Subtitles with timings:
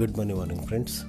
[0.00, 1.04] Good morning morning friends.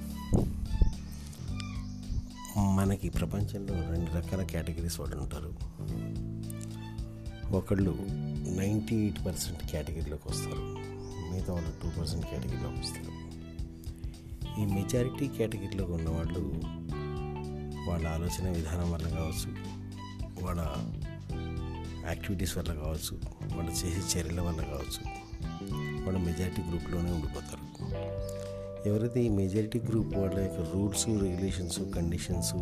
[2.58, 5.54] మనకి ప్రపంచంలో రెండు రకాల కేటగిరీస్ వాళ్ళు ఉంటారు.
[7.56, 7.98] ఒకళ్ళు
[8.58, 10.62] నైంటీ ఎయిట్ పర్సెంట్ కేటగిరీలోకి వస్తారు.
[11.32, 13.12] మిగతా వాళ్ళు టూ పర్సెంట్ కేటగిరీలోకి వస్తారు.
[14.60, 16.60] ఈ మెజారిటీ కేటగిరీలో ఉన్నవాళ్ళు
[17.90, 19.56] వాళ్ళ ఆలోచన విధానం వల్ల కావచ్చు
[20.44, 20.60] వాళ్ళ
[22.06, 23.20] యాక్టివిటీస్ వల్ల కావచ్చు
[23.56, 25.10] వాళ్ళు చేసే చర్యల వల్ల కావచ్చు
[26.04, 27.68] వాళ్ళు మెజారిటీ గ్రూప్లోనే ఉండిపోతారు.
[28.86, 32.54] ఎవరైతే ఈ మెజారిటీ గ్రూప్ వాళ్ళ యొక్క రూల్స్ రెగ్యులేషన్స్ కండిషన్స్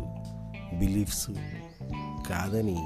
[0.79, 1.29] బిలీఫ్స్
[2.29, 2.77] కాదని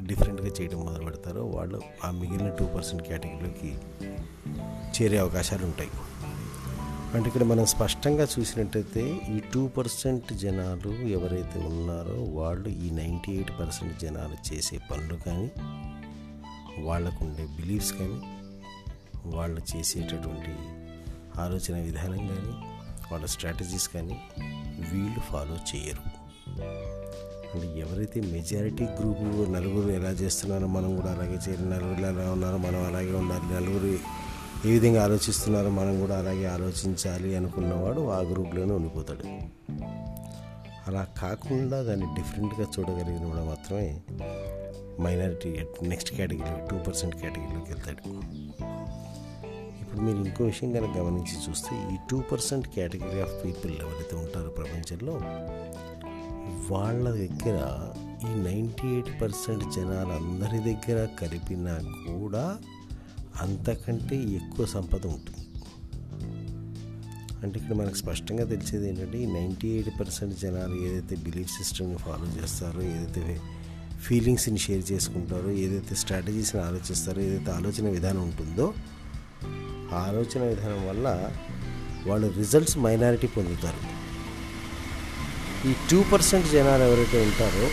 [0.00, 3.74] డిఫరెంట్గా చేయడం మొదలు పెడతారో వాళ్ళు ఆ మిగిలిన టూ పర్సెంట్ కేటగిరీలోకి
[4.94, 5.90] చేరే అవకాశాలు ఉంటాయి.
[7.14, 13.60] అంటే ఇక్కడ మనం స్పష్టంగా చూసినట్టయితే ఈ టూ పర్సెంట్ జనాలు ఎవరైతే ఉన్నారో వాళ్ళు ఈ నైంటీ ఎయిట్
[13.60, 15.50] పర్సెంట్ జనాలు చేసే పనులు కానీ
[16.82, 18.20] వాళ్ళకు ఉండే బిలీఫ్స్ కానీ
[19.26, 20.81] వాళ్ళు చేసేటటువంటి
[21.38, 22.54] ఆలోచన విధానం కానీ
[23.12, 24.20] వాళ్ళ స్ట్రాటజీస్ కానీ
[24.92, 26.22] వీళ్ళు ఫాలో చేయరు.
[27.54, 32.86] అంటే ఎవరైతే మెజారిటీ గ్రూపు నలుగురు ఎలా చేస్తున్నారో మనం కూడా అలాగే చేయాలి నలుగురు ఎలా ఉన్నారో మనం
[32.86, 33.98] అలాగే ఉండాలి నలుగురు
[34.68, 39.24] ఏ విధంగా ఆలోచిస్తున్నారో మనం కూడా అలాగే ఆలోచించాలి అనుకున్నవాడు ఆ గ్రూప్లోనే ఉండిపోతాడు.
[40.88, 44.00] అలా కాకుండా దాన్ని డిఫరెంట్గా చూడగలిగిన కూడా మాత్రమే
[45.00, 48.08] minority next category two percent కేటగిరీలోకి వెళ్తాడు.
[49.92, 54.50] ఇప్పుడు మీరు ఇంకో విషయం కనుక గమనించి చూస్తే ఈ two percent category of people ఎవరైతే ఉంటారో
[54.50, 55.14] ప్రపంచంలో
[56.70, 57.58] వాళ్ళ దగ్గర
[58.26, 61.74] ఈ నైంటీ ఎయిట్ పర్సెంట్ జనాలందరి దగ్గర కలిపినా
[62.06, 62.58] కూడా
[63.40, 65.44] అంతకంటే ఎక్కువ సంపద ఉంటుంది.
[67.42, 72.42] అంటే ఇక్కడ మనకు స్పష్టంగా తెలిసేది ఏంటంటే ఈ నైంటీ ఎయిట్ పర్సెంట్ జనాలు ఏదైతే బిలీఫ్ సిస్టమ్ని ఫాలో
[72.42, 73.40] చేస్తారో ఏదైతే
[74.00, 78.68] ఫీలింగ్స్ని షేర్ చేసుకుంటారో ఏదైతే స్ట్రాటజీస్ని ఆలోచిస్తారో ఏదైతే ఆలోచన విధానం ఉంటుందో
[80.04, 81.06] ఆలోచన విధానం వల్ల
[82.08, 83.80] వాళ్ళు రిజల్ట్స్ మైనారిటీ పొందుతారు.
[85.68, 87.66] ఈ టూ పర్సెంట్ జనాలు ఎవరైతే ఉంటారో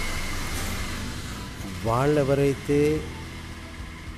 [1.88, 2.79] వాళ్ళు ఎవరైతే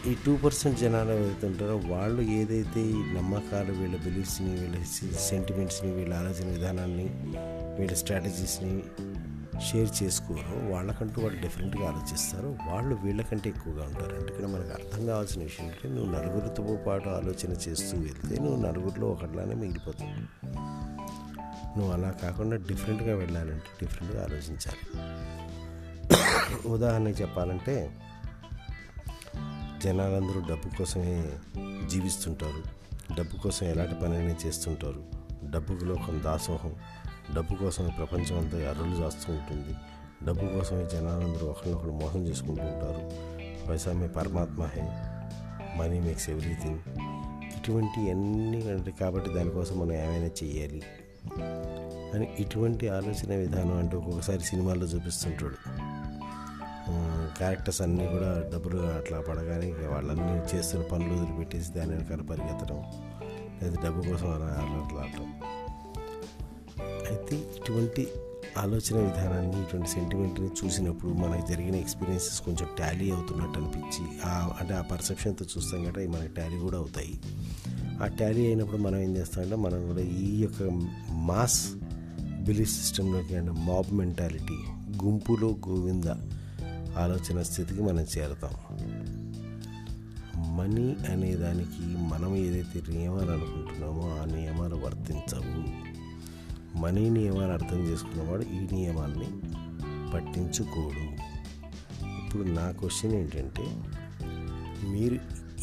[0.09, 4.77] ఈ టూ పర్సెంట్ జనాలు ఎవరైతే ఉంటారో వాళ్ళు ఏదైతే ఈ నమ్మకాలు వీళ్ళ బిలీఫ్స్ని వీళ్ళ
[5.29, 7.07] సెంటిమెంట్స్ని వీళ్ళ ఆలోచన విధానాన్ని
[7.79, 8.73] వీళ్ళ స్ట్రాటజీస్ని
[9.59, 10.71] షేర్ చేసుకోరు.
[10.71, 12.57] వాళ్ళకంటూ వాళ్ళు డిఫరెంట్గా ఆలోచిస్తారు.
[12.67, 14.15] వాళ్ళు వీళ్ళకంటే ఎక్కువగా ఉంటారు.
[14.15, 19.55] ఎందుకంటే మనకు అర్థం కావాల్సిన విషయం ఏంటంటే నువ్వు నలుగురితో పాటు ఆలోచన చేస్తూ వెళ్తే నువ్వు నలుగురిలో ఒకటిలానే
[19.55, 20.45] మిగిలిపోతావు.
[21.79, 25.01] నువ్వు అలా కాకుండా డిఫరెంట్గా వెళ్ళాలంటే డిఫరెంట్గా ఆలోచించాలి.
[26.67, 27.97] ఉదాహరణకి చెప్పాలంటే
[29.83, 31.29] జనాలందరూ డబ్బు కోసమే
[31.87, 32.81] జీవిస్తుంటారు.
[33.13, 35.03] డబ్బు కోసం ఎలాంటి పనైనా చేస్తుంటారు.
[35.43, 36.75] డబ్బుకు లోకం దాసోహం.
[37.35, 39.75] డబ్బు కోసం ప్రపంచం అంతా ఎర్రలు చేస్తూ ఉంటుంది.
[40.25, 43.01] డబ్బు కోసమే జనాలందరూ ఒకరినొకరు మోసం చేసుకుంటూ ఉంటారు.
[43.69, 44.81] పైసా మీ పరమాత్మ హే
[45.77, 46.79] మనీ మేక్స్ ఎవ్రీథింగ్.
[47.57, 50.83] ఇటువంటి అన్ని అంటే కాబట్టి దానికోసం మనం ఏమైనా చేయాలి
[52.13, 55.57] అని ఇటువంటి ఆలోచన విధానం అంటే ఒక్కొక్కసారి సినిమాల్లో చూపిస్తుంటాడు.
[57.37, 62.83] క్యారెక్టర్స్ అన్నీ కూడా డబ్బులు అట్లా పడగానే వాళ్ళన్నీ చేస్తున్న పనులు వదిలిపెట్టేసి దాని వెనకాల పరిగెత్తడం.
[63.61, 65.33] లేదా డబ్బు కోసం అలా అట్లా ఆడటం.
[67.11, 68.07] అయితే ఇటువంటి
[68.57, 75.45] ఆలోచన విధానాన్ని ఇటువంటి సెంటిమెంట్ని చూసినప్పుడు మనకు జరిగిన ఎక్స్పీరియన్సెస్ కొంచెం టాలీ అవుతున్నట్టు అనిపించి అంటే ఆ పర్సెప్షన్తో
[75.57, 77.19] చూస్తాం కాబట్టి మనకి టాలీ కూడా అవుతాయి.
[78.03, 81.71] ఆ టాలీ అయినప్పుడు మనం ఏం చేస్తామంటే మనం కూడా ఈ యొక్క మాస్
[82.41, 84.57] బిలీఫ్ సిస్టంలోకి అంటే మాబ్ మెంటాలిటీ
[85.03, 86.03] గుంపులో గోవింద
[86.97, 88.55] ఆలోచన స్థితికి మనం చేరుతాం.
[90.57, 95.80] మనీ అనే దానికి మనం ఏదైతే నియమాలు అనుకుంటున్నామో ఆ నియమాలు వర్తించవు.
[96.75, 99.27] మనీ నియమాలు అర్థం చేసుకున్నవాడు ఈ నియమాన్ని
[100.13, 101.21] పట్టించుకోడు.
[102.05, 103.65] ఇప్పుడు నా క్వశ్చన్ ఏంటంటే
[104.89, 105.19] మీరు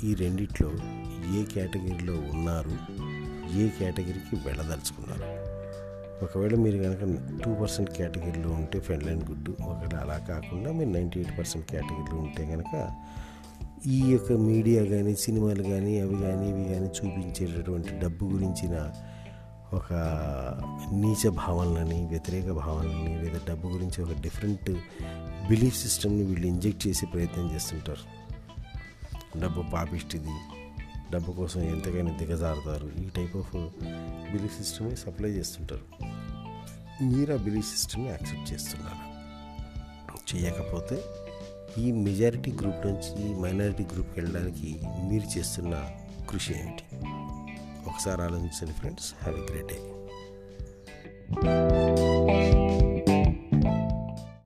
[0.06, 0.70] ఈ రెండిట్లో
[1.38, 2.70] ఏ కేటగిరీలో ఉన్నారు
[3.58, 5.48] ఏ కేటగిరీకి వెళ్ళదలుచుకున్నారు?
[6.24, 11.20] ఒకవేళ మీరు కనుక టూ పర్సెంట్ కేటగిరీలో ఉంటే ఫ్రెండ్ అండ్ గుడ్ ఒకవేళ అలా కాకుండా మీరు నైంటీ
[11.20, 12.94] ఎయిట్ పర్సెంట్ కేటగిరీలో ఉంటే కనుక
[13.86, 18.90] ఈ యొక్క మీడియా కానీ సినిమాలు కానీ అవి కానీ ఇవి కానీ చూపించేటటువంటి డబ్బు గురించిన
[19.72, 19.92] ఒక
[20.92, 24.70] నీచ భావనలని వ్యతిరేక భావనలని లేదా డబ్బు గురించి ఒక డిఫరెంట్
[25.48, 28.18] బిలీఫ్ సిస్టమ్ని వీళ్ళు ఇంజెక్ట్ చేసే ప్రయత్నం చేస్తుంటారు.
[29.38, 30.30] డబ్బు పాపిష్టిది
[31.12, 32.90] డబ్బు కోసం ఎంతకైనా దిగజారుతారు.
[32.98, 33.56] ఈ టైప్ ఆఫ్
[34.32, 36.04] బిలీఫ్ సిస్టమ్ని సప్లై చేస్తుంటారు.
[37.04, 39.08] మీరు ఆ బిలీఫ్ సిస్టమ్ని యాక్సెప్ట్ చేస్తున్నారు.
[40.36, 41.02] చేయకపోతే
[41.78, 45.90] ఈ మెజారిటీ గ్రూప్ నుంచి ఈ మైనారిటీ గ్రూప్కి వెళ్ళడానికి మీరు చేస్తున్న
[46.30, 46.96] కృషి ఏమిటి
[47.87, 49.79] ఒకసారి ఆలోచించండి friends have a great day